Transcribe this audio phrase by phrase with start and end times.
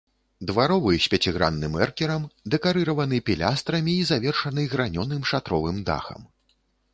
[0.51, 6.27] Дваровы з пяцігранным эркерам, дэкарыраваны пілястрамі і завершаны гранёным шатровым дахам.